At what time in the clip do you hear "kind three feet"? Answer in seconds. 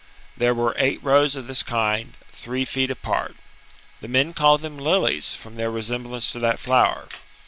1.61-2.89